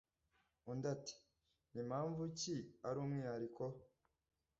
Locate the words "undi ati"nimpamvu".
0.71-2.23